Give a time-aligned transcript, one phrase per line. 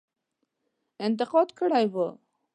[1.05, 2.07] انتقاد کړی وو.